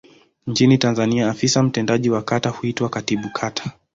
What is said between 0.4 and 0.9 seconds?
Nchini